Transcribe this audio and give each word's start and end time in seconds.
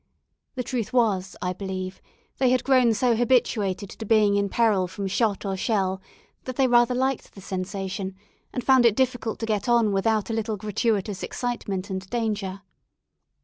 The 0.55 0.63
truth 0.63 0.93
was, 0.93 1.35
I 1.43 1.53
believe, 1.53 2.01
they 2.39 2.49
had 2.49 2.63
grown 2.63 2.95
so 2.95 3.15
habituated 3.15 3.87
to 3.91 4.03
being 4.03 4.33
in 4.35 4.49
peril 4.49 4.87
from 4.87 5.05
shot 5.05 5.45
or 5.45 5.55
shell, 5.55 6.01
that 6.45 6.55
they 6.55 6.65
rather 6.65 6.95
liked 6.95 7.35
the 7.35 7.39
sensation, 7.41 8.15
and 8.51 8.63
found 8.63 8.83
it 8.87 8.95
difficult 8.95 9.37
to 9.41 9.45
get 9.45 9.69
on 9.69 9.91
without 9.91 10.31
a 10.31 10.33
little 10.33 10.57
gratuitous 10.57 11.21
excitement 11.21 11.91
and 11.91 12.09
danger. 12.09 12.63